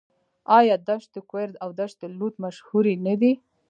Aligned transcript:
آیا 0.59 0.75
دشت 0.87 1.13
کویر 1.29 1.51
او 1.63 1.69
دشت 1.79 1.99
لوت 2.19 2.33
مشهورې 2.43 2.95
نه 3.07 3.13
دي؟ 3.21 3.33